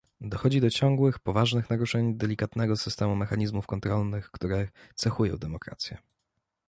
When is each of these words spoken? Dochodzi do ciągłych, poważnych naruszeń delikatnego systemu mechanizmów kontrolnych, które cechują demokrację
Dochodzi 0.21 0.61
do 0.61 0.69
ciągłych, 0.69 1.19
poważnych 1.19 1.69
naruszeń 1.69 2.17
delikatnego 2.17 2.75
systemu 2.77 3.15
mechanizmów 3.15 3.67
kontrolnych, 3.67 4.31
które 4.31 4.67
cechują 4.95 5.35
demokrację 5.37 5.97